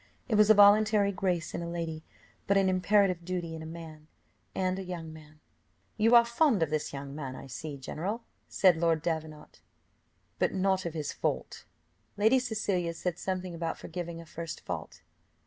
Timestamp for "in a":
1.53-1.69, 3.53-3.67